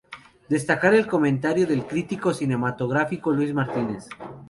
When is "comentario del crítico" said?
1.05-2.33